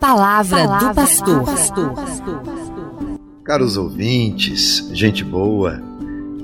Palavra, 0.00 0.58
Palavra 0.58 0.88
do 0.88 0.94
pastor. 0.94 1.44
pastor. 1.44 1.94
Caros 3.42 3.76
ouvintes, 3.76 4.88
gente 4.92 5.24
boa, 5.24 5.82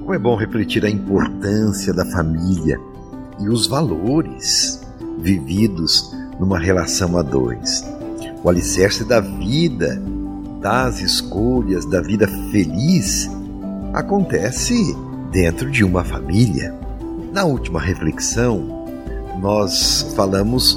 como 0.00 0.12
é 0.12 0.18
bom 0.18 0.34
refletir 0.34 0.84
a 0.84 0.90
importância 0.90 1.92
da 1.92 2.04
família 2.04 2.80
e 3.38 3.48
os 3.48 3.66
valores 3.68 4.80
vividos 5.18 6.12
numa 6.40 6.58
relação 6.58 7.16
a 7.16 7.22
dois. 7.22 7.84
O 8.42 8.48
alicerce 8.48 9.04
da 9.04 9.20
vida, 9.20 10.02
das 10.60 11.00
escolhas, 11.00 11.86
da 11.86 12.00
vida 12.00 12.26
feliz, 12.50 13.30
acontece 13.92 14.74
dentro 15.30 15.70
de 15.70 15.84
uma 15.84 16.02
família. 16.02 16.74
Na 17.32 17.44
última 17.44 17.80
reflexão, 17.80 18.84
nós 19.40 20.12
falamos 20.16 20.76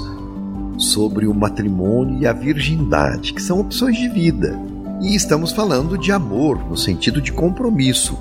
sobre 0.77 1.25
o 1.27 1.33
matrimônio 1.33 2.19
e 2.19 2.27
a 2.27 2.33
virgindade, 2.33 3.33
que 3.33 3.41
são 3.41 3.59
opções 3.59 3.97
de 3.97 4.07
vida. 4.07 4.57
E 5.01 5.15
estamos 5.15 5.51
falando 5.51 5.97
de 5.97 6.11
amor 6.11 6.57
no 6.69 6.77
sentido 6.77 7.21
de 7.21 7.31
compromisso, 7.31 8.17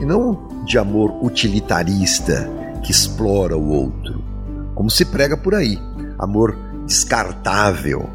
e 0.00 0.04
não 0.04 0.64
de 0.64 0.78
amor 0.78 1.14
utilitarista 1.24 2.50
que 2.82 2.90
explora 2.90 3.56
o 3.56 3.68
outro, 3.68 4.22
como 4.74 4.90
se 4.90 5.04
prega 5.04 5.36
por 5.36 5.54
aí. 5.54 5.78
Amor 6.18 6.56
descartável, 6.86 8.08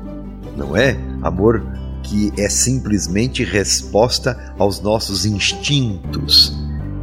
não 0.56 0.76
é? 0.76 0.98
Amor 1.22 1.64
que 2.04 2.32
é 2.38 2.50
simplesmente 2.50 3.44
resposta 3.44 4.54
aos 4.58 4.82
nossos 4.82 5.26
instintos 5.26 6.58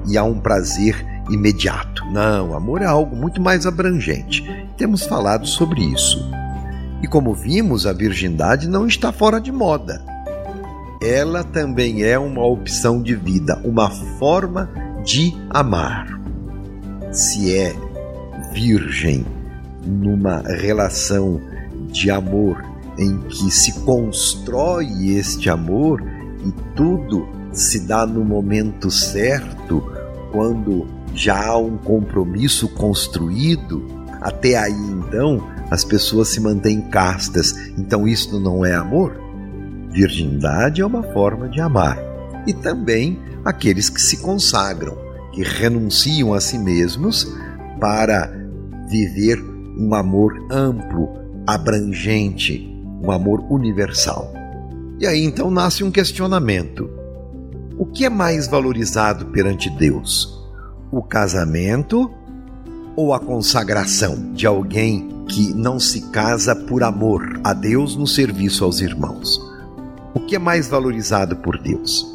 e 0.06 0.16
a 0.16 0.24
um 0.24 0.38
prazer 0.38 1.04
imediato. 1.30 2.04
Não, 2.10 2.54
amor 2.54 2.82
é 2.82 2.87
algo 2.87 3.16
muito 3.16 3.41
mais 3.41 3.66
abrangente. 3.66 4.45
Temos 4.77 5.04
falado 5.04 5.46
sobre 5.46 5.82
isso. 5.82 6.24
E 7.04 7.06
como 7.06 7.34
vimos, 7.34 7.86
a 7.86 7.92
virgindade 7.92 8.66
não 8.66 8.86
está 8.86 9.12
fora 9.12 9.38
de 9.38 9.52
moda. 9.52 10.02
Ela 11.02 11.45
também 11.45 12.02
é 12.02 12.18
uma 12.18 12.42
opção 12.46 13.02
de 13.02 13.15
vida, 13.15 13.60
uma 13.62 13.90
forma 13.90 14.70
de 15.04 15.37
amar. 15.51 16.18
Se 17.12 17.54
é 17.54 17.76
virgem 18.54 19.26
numa 19.84 20.40
relação 20.48 21.42
de 21.92 22.10
amor 22.10 22.64
em 22.98 23.18
que 23.29 23.51
se 23.51 23.80
constrói 23.80 25.10
este 25.10 25.51
amor 25.51 26.02
e 26.42 26.51
tudo 26.74 27.29
se 27.52 27.80
dá 27.80 28.07
no 28.07 28.24
momento 28.24 28.90
certo, 28.90 29.92
quando 30.32 30.86
já 31.14 31.48
há 31.48 31.59
um 31.59 31.76
compromisso 31.76 32.66
construído, 32.68 33.86
até 34.23 34.57
aí 34.57 34.73
então 34.73 35.52
as 35.70 35.84
pessoas 35.84 36.29
se 36.29 36.40
mantêm 36.40 36.80
castas, 36.80 37.54
então 37.79 38.07
isso 38.07 38.38
não 38.38 38.65
é 38.65 38.74
amor? 38.74 39.16
Virgindade 39.90 40.80
é 40.80 40.87
uma 40.87 41.02
forma 41.02 41.48
de 41.48 41.60
amar. 41.60 41.98
E 42.46 42.52
também 42.52 43.18
aqueles 43.45 43.88
que 43.88 44.01
se 44.01 44.18
consagram, 44.18 44.96
que 45.32 45.42
renunciam 45.42 46.35
a 46.35 46.40
si 46.40 46.59
mesmos 46.59 47.32
para 47.80 48.30
viver 48.88 49.42
um 49.79 49.95
amor 49.95 50.32
amplo, 50.51 51.09
abrangente, 51.46 52.70
um 53.02 53.10
amor 53.10 53.40
universal. 53.51 54.32
E 54.98 55.07
aí 55.07 55.23
então 55.24 55.51
nasce 55.51 55.82
um 55.82 55.90
questionamento: 55.90 56.88
o 57.79 57.87
que 57.87 58.04
é 58.04 58.10
mais 58.10 58.46
valorizado 58.46 59.26
perante 59.26 59.68
Deus? 59.70 60.42
O 60.90 61.02
casamento 61.02 62.10
ou 62.96 63.12
a 63.12 63.18
consagração 63.18 64.32
de 64.32 64.47
alguém 64.47 65.13
que 65.28 65.54
não 65.54 65.78
se 65.78 66.03
casa 66.10 66.54
por 66.54 66.82
amor 66.82 67.41
a 67.42 67.53
Deus 67.53 67.97
no 67.97 68.06
serviço 68.06 68.64
aos 68.64 68.80
irmãos. 68.80 69.41
O 70.14 70.20
que 70.20 70.36
é 70.36 70.38
mais 70.38 70.69
valorizado 70.69 71.36
por 71.36 71.58
Deus? 71.58 72.06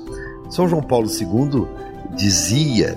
São 0.49 0.67
João 0.67 0.81
Paulo 0.81 1.07
II 1.09 1.67
dizia 2.15 2.95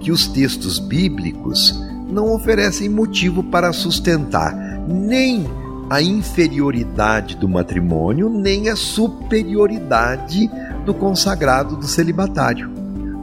que 0.00 0.12
os 0.12 0.26
textos 0.26 0.78
bíblicos 0.78 1.78
não 2.08 2.32
oferecem 2.34 2.88
motivo 2.88 3.42
para 3.42 3.72
sustentar 3.72 4.54
nem 4.88 5.46
a 5.90 6.00
inferioridade 6.00 7.36
do 7.36 7.48
matrimônio, 7.48 8.28
nem 8.28 8.68
a 8.68 8.76
superioridade 8.76 10.50
do 10.84 10.94
consagrado 10.94 11.76
do 11.76 11.86
celibatário. 11.86 12.70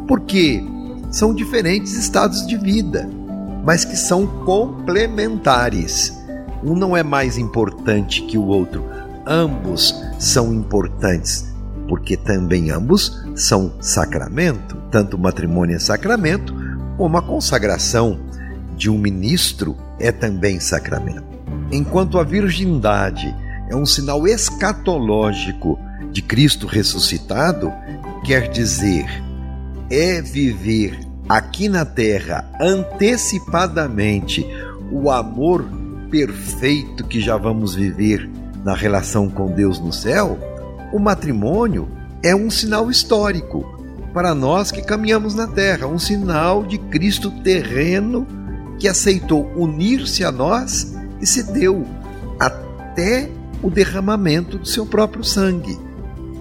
Porque 0.08 0.64
são 1.12 1.34
diferentes 1.34 1.94
estados 1.94 2.46
de 2.46 2.58
vida 2.58 3.09
mas 3.66 3.84
que 3.84 3.98
são 3.98 4.28
complementares. 4.46 6.14
Um 6.64 6.76
não 6.76 6.96
é 6.96 7.02
mais 7.02 7.38
importante 7.38 8.22
que 8.22 8.38
o 8.38 8.46
outro, 8.46 8.86
ambos 9.26 9.96
são 10.20 10.53
importantes, 10.53 11.52
porque 11.90 12.16
também 12.16 12.70
ambos 12.70 13.26
são 13.36 13.74
sacramento, 13.81 14.78
tanto 14.92 15.18
o 15.18 15.20
matrimônio 15.20 15.76
é 15.76 15.80
sacramento, 15.80 16.53
como 16.96 17.18
a 17.18 17.22
consagração 17.22 18.20
de 18.78 18.90
um 18.90 18.98
ministro 18.98 19.76
é 20.00 20.12
também 20.12 20.59
sacramento. 20.59 21.26
Enquanto 21.72 22.20
a 22.20 22.24
virgindade 22.24 23.36
é 23.70 23.76
um 23.76 23.86
sinal 23.86 24.28
escatológico 24.28 25.80
de 26.12 26.22
Cristo 26.22 26.68
ressuscitado, 26.68 27.74
quer 28.24 28.50
dizer, 28.50 29.06
é 29.90 30.22
viver 30.22 31.05
aqui 31.28 31.68
na 31.68 31.86
terra 31.86 32.50
antecipadamente 32.59 34.46
o 34.91 35.09
amor 35.09 35.66
perfeito 36.09 37.03
que 37.03 37.19
já 37.19 37.36
vamos 37.38 37.75
viver 37.75 38.30
na 38.63 38.74
relação 38.74 39.30
com 39.30 39.52
Deus 39.52 39.80
no 39.80 39.91
céu, 39.91 40.38
o 40.94 41.00
matrimônio 41.00 41.90
é 42.24 42.35
um 42.35 42.50
sinal 42.50 42.90
histórico 42.90 43.64
para 44.14 44.34
nós 44.34 44.72
que 44.72 44.81
caminhamos 44.81 45.35
na 45.35 45.47
terra, 45.47 45.88
um 45.88 46.00
sinal 46.00 46.64
de 46.64 46.78
Cristo 46.78 47.30
terreno 47.41 48.25
que 48.80 48.88
aceitou 48.88 49.52
unir-se 49.56 50.24
a 50.24 50.31
nós 50.31 50.96
e 51.22 51.28
se 51.28 51.52
deu 51.52 51.85
até 52.40 53.30
o 53.62 53.69
derramamento 53.69 54.58
do 54.58 54.66
seu 54.66 54.85
próprio 54.85 55.24
sangue. 55.24 55.78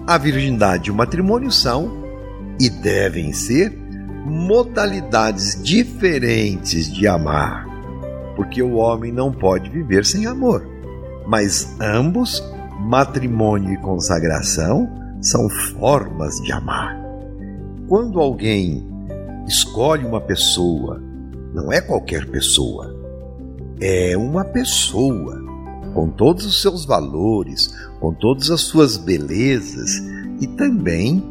A 0.07 0.17
virgindade 0.17 0.89
e 0.89 0.91
o 0.91 0.95
matrimônio 0.95 1.51
são 1.51 2.05
e 2.59 2.69
devem 2.69 3.33
ser 3.33 3.84
modalidades 4.25 5.61
diferentes 5.61 6.91
de 6.91 7.07
amar, 7.07 7.67
porque 8.35 8.61
o 8.61 8.73
homem 8.75 9.11
não 9.11 9.31
pode 9.31 9.69
viver 9.69 10.03
sem 10.03 10.25
amor. 10.25 10.67
Mas 11.27 11.75
ambos, 11.79 12.43
matrimônio 12.81 13.73
e 13.73 13.77
consagração, 13.77 14.89
são 15.21 15.47
formas 15.49 16.35
de 16.41 16.51
amar. 16.51 16.99
Quando 17.87 18.19
alguém 18.19 18.85
escolhe 19.47 20.03
uma 20.03 20.19
pessoa, 20.19 21.01
não 21.53 21.71
é 21.71 21.79
qualquer 21.79 22.25
pessoa, 22.25 22.95
é 23.79 24.17
uma 24.17 24.43
pessoa 24.43 25.39
com 25.93 26.09
todos 26.09 26.45
os 26.45 26.61
seus 26.61 26.83
valores, 26.83 27.73
com 27.99 28.11
todas 28.11 28.49
as 28.49 28.61
suas 28.61 28.97
belezas 28.97 30.01
e 30.41 30.47
também 30.47 31.23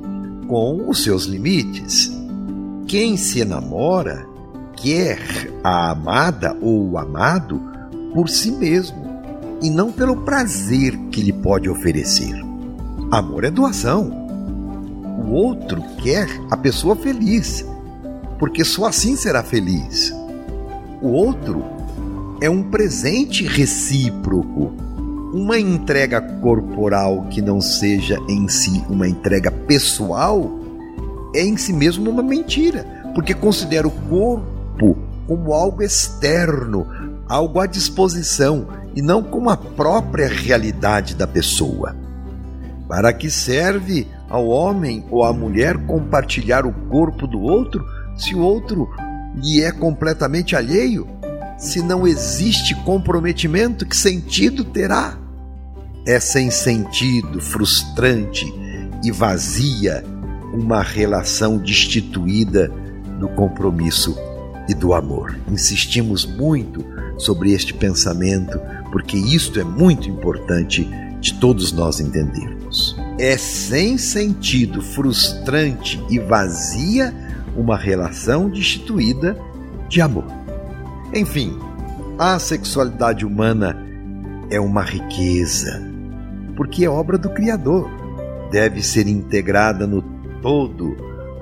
com 0.46 0.88
os 0.88 1.02
seus 1.02 1.24
limites 1.24 2.13
quem 2.86 3.16
se 3.16 3.40
enamora 3.40 4.26
quer 4.76 5.18
a 5.62 5.90
amada 5.90 6.56
ou 6.60 6.90
o 6.90 6.98
amado 6.98 7.60
por 8.12 8.28
si 8.28 8.50
mesmo 8.50 9.04
e 9.62 9.70
não 9.70 9.90
pelo 9.90 10.16
prazer 10.18 10.96
que 11.10 11.22
lhe 11.22 11.32
pode 11.32 11.68
oferecer. 11.68 12.34
Amor 13.10 13.44
é 13.44 13.50
doação. 13.50 14.24
O 15.24 15.30
outro 15.30 15.82
quer 16.02 16.28
a 16.50 16.56
pessoa 16.56 16.94
feliz, 16.94 17.64
porque 18.38 18.64
só 18.64 18.86
assim 18.86 19.16
será 19.16 19.42
feliz. 19.42 20.12
O 21.00 21.08
outro 21.08 21.64
é 22.40 22.50
um 22.50 22.62
presente 22.62 23.46
recíproco, 23.46 24.72
uma 25.32 25.58
entrega 25.58 26.20
corporal 26.20 27.26
que 27.30 27.40
não 27.40 27.60
seja 27.60 28.18
em 28.28 28.48
si 28.48 28.84
uma 28.88 29.08
entrega 29.08 29.50
pessoal 29.50 30.63
é 31.34 31.42
em 31.42 31.56
si 31.56 31.72
mesmo 31.72 32.08
uma 32.08 32.22
mentira, 32.22 32.86
porque 33.14 33.34
considera 33.34 33.88
o 33.88 33.90
corpo 33.90 34.96
como 35.26 35.52
algo 35.52 35.82
externo, 35.82 36.86
algo 37.28 37.58
à 37.58 37.66
disposição 37.66 38.68
e 38.94 39.02
não 39.02 39.22
como 39.22 39.50
a 39.50 39.56
própria 39.56 40.28
realidade 40.28 41.14
da 41.14 41.26
pessoa. 41.26 41.96
Para 42.88 43.12
que 43.12 43.30
serve 43.30 44.06
ao 44.28 44.46
homem 44.46 45.04
ou 45.10 45.24
à 45.24 45.32
mulher 45.32 45.76
compartilhar 45.86 46.64
o 46.66 46.72
corpo 46.88 47.26
do 47.26 47.40
outro 47.40 47.84
se 48.16 48.34
o 48.34 48.40
outro 48.40 48.88
lhe 49.34 49.62
é 49.62 49.72
completamente 49.72 50.54
alheio? 50.54 51.08
Se 51.58 51.82
não 51.82 52.06
existe 52.06 52.74
comprometimento, 52.84 53.86
que 53.86 53.96
sentido 53.96 54.64
terá? 54.64 55.16
É 56.06 56.20
sem 56.20 56.50
sentido, 56.50 57.40
frustrante 57.40 58.44
e 59.02 59.10
vazia 59.10 60.04
uma 60.54 60.82
relação 60.82 61.58
destituída 61.58 62.70
do 63.18 63.28
compromisso 63.30 64.16
e 64.68 64.74
do 64.74 64.94
amor. 64.94 65.36
Insistimos 65.50 66.24
muito 66.24 66.84
sobre 67.18 67.52
este 67.52 67.74
pensamento 67.74 68.58
porque 68.92 69.16
isto 69.16 69.58
é 69.58 69.64
muito 69.64 70.08
importante 70.08 70.88
de 71.20 71.34
todos 71.34 71.72
nós 71.72 71.98
entendermos. 71.98 72.96
É 73.18 73.36
sem 73.36 73.98
sentido, 73.98 74.80
frustrante 74.80 76.02
e 76.08 76.18
vazia 76.18 77.12
uma 77.56 77.76
relação 77.76 78.48
destituída 78.48 79.36
de 79.88 80.00
amor. 80.00 80.26
Enfim, 81.12 81.58
a 82.18 82.38
sexualidade 82.38 83.26
humana 83.26 83.76
é 84.50 84.60
uma 84.60 84.82
riqueza, 84.82 85.82
porque 86.56 86.84
é 86.84 86.88
obra 86.88 87.18
do 87.18 87.30
Criador. 87.30 87.90
Deve 88.50 88.82
ser 88.82 89.08
integrada 89.08 89.86
no 89.86 90.13
todo 90.44 90.94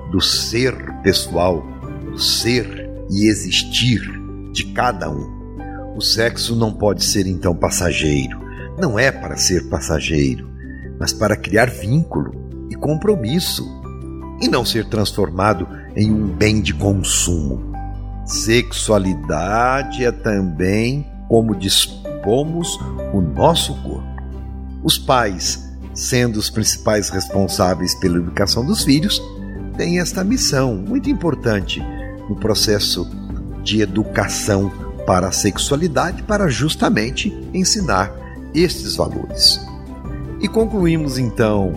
do 0.09 0.21
ser 0.21 0.73
pessoal, 1.03 1.61
do 2.09 2.17
ser 2.17 2.89
e 3.11 3.27
existir 3.27 3.99
de 4.53 4.67
cada 4.67 5.09
um. 5.11 5.43
O 5.97 6.01
sexo 6.01 6.55
não 6.55 6.71
pode 6.71 7.03
ser 7.03 7.27
então 7.27 7.53
passageiro. 7.53 8.39
Não 8.79 8.97
é 8.97 9.11
para 9.11 9.35
ser 9.35 9.67
passageiro, 9.69 10.49
mas 10.97 11.11
para 11.11 11.35
criar 11.35 11.69
vínculo 11.69 12.31
e 12.71 12.75
compromisso 12.75 13.69
e 14.41 14.47
não 14.47 14.63
ser 14.63 14.85
transformado 14.85 15.67
em 15.97 16.09
um 16.09 16.27
bem 16.27 16.61
de 16.61 16.73
consumo. 16.73 17.73
Sexualidade 18.25 20.05
é 20.05 20.13
também 20.13 21.05
como 21.27 21.53
dispomos 21.53 22.79
o 23.13 23.19
nosso 23.19 23.75
corpo. 23.83 24.07
Os 24.81 24.97
pais, 24.97 25.72
sendo 25.93 26.37
os 26.37 26.49
principais 26.49 27.09
responsáveis 27.09 27.93
pela 27.95 28.17
educação 28.17 28.65
dos 28.65 28.83
filhos, 28.83 29.21
têm 29.77 29.99
esta 29.99 30.23
missão 30.23 30.75
muito 30.75 31.09
importante 31.09 31.81
no 32.29 32.35
processo 32.35 33.09
de 33.63 33.81
educação 33.81 34.71
para 35.05 35.27
a 35.27 35.31
sexualidade, 35.31 36.23
para 36.23 36.47
justamente 36.47 37.29
ensinar 37.53 38.11
estes 38.53 38.95
valores. 38.95 39.59
E 40.41 40.47
concluímos 40.47 41.17
então 41.17 41.73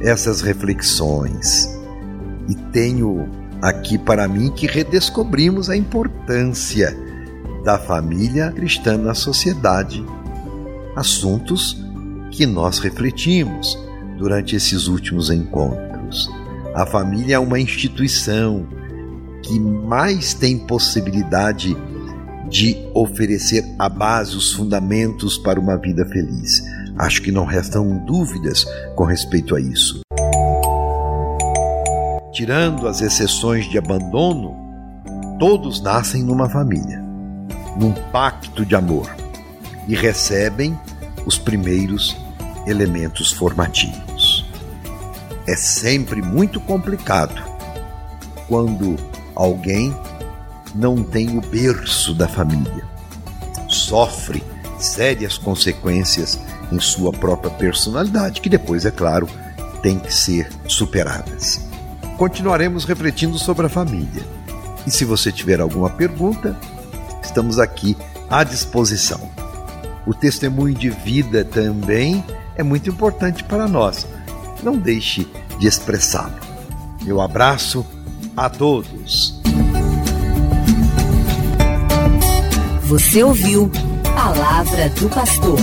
essas 0.00 0.40
reflexões. 0.40 1.68
E 2.48 2.54
tenho 2.72 3.28
aqui 3.60 3.98
para 3.98 4.28
mim 4.28 4.50
que 4.50 4.66
redescobrimos 4.66 5.68
a 5.68 5.76
importância 5.76 6.96
da 7.64 7.78
família 7.78 8.52
cristã 8.52 8.96
na 8.96 9.14
sociedade. 9.14 10.04
Assuntos 10.96 11.84
que 12.30 12.46
nós 12.46 12.78
refletimos 12.78 13.78
durante 14.16 14.56
esses 14.56 14.86
últimos 14.86 15.30
encontros. 15.30 16.30
A 16.74 16.84
família 16.86 17.36
é 17.36 17.38
uma 17.38 17.58
instituição 17.58 18.66
que 19.42 19.58
mais 19.58 20.34
tem 20.34 20.58
possibilidade 20.58 21.76
de 22.48 22.76
oferecer 22.94 23.64
a 23.78 23.88
base, 23.88 24.36
os 24.36 24.52
fundamentos 24.52 25.38
para 25.38 25.60
uma 25.60 25.76
vida 25.76 26.04
feliz. 26.06 26.62
Acho 26.96 27.22
que 27.22 27.30
não 27.30 27.44
restam 27.44 28.04
dúvidas 28.04 28.64
com 28.94 29.04
respeito 29.04 29.54
a 29.54 29.60
isso. 29.60 30.00
Tirando 32.32 32.86
as 32.86 33.00
exceções 33.00 33.68
de 33.68 33.78
abandono, 33.78 34.56
todos 35.38 35.80
nascem 35.80 36.22
numa 36.22 36.48
família, 36.48 37.02
num 37.78 37.92
pacto 38.12 38.64
de 38.64 38.74
amor 38.74 39.14
e 39.86 39.94
recebem 39.94 40.78
os 41.28 41.36
primeiros 41.36 42.16
elementos 42.66 43.30
formativos. 43.30 44.46
É 45.46 45.54
sempre 45.54 46.22
muito 46.22 46.58
complicado 46.58 47.42
quando 48.48 48.96
alguém 49.36 49.94
não 50.74 51.02
tem 51.02 51.36
o 51.36 51.42
berço 51.42 52.14
da 52.14 52.26
família. 52.26 52.82
Sofre 53.68 54.42
sérias 54.78 55.36
consequências 55.36 56.38
em 56.72 56.80
sua 56.80 57.12
própria 57.12 57.50
personalidade, 57.50 58.40
que 58.40 58.48
depois, 58.48 58.86
é 58.86 58.90
claro, 58.90 59.28
tem 59.82 59.98
que 59.98 60.12
ser 60.12 60.50
superadas. 60.66 61.60
Continuaremos 62.16 62.86
refletindo 62.86 63.38
sobre 63.38 63.66
a 63.66 63.68
família. 63.68 64.22
E 64.86 64.90
se 64.90 65.04
você 65.04 65.30
tiver 65.30 65.60
alguma 65.60 65.90
pergunta, 65.90 66.58
estamos 67.22 67.58
aqui 67.58 67.94
à 68.30 68.42
disposição. 68.44 69.20
O 70.08 70.14
testemunho 70.14 70.74
de 70.74 70.88
vida 70.88 71.44
também 71.44 72.24
é 72.56 72.62
muito 72.62 72.88
importante 72.88 73.44
para 73.44 73.68
nós. 73.68 74.06
Não 74.62 74.74
deixe 74.74 75.28
de 75.58 75.66
expressá-lo. 75.66 76.32
Meu 77.02 77.20
abraço 77.20 77.84
a 78.34 78.48
todos. 78.48 79.38
Você 82.84 83.22
ouviu 83.22 83.70
Palavra 84.16 84.88
do 84.88 85.10
Pastor. 85.10 85.58